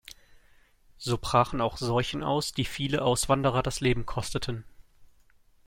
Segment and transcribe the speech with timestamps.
[0.97, 4.63] So brachen auch Seuchen aus, die viele Auswanderer das Leben kosteten.